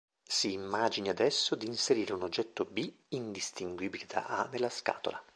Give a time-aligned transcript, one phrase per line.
[0.27, 5.23] Si immagini adesso di inserire un oggetto B, indistinguibile da A nella scatola.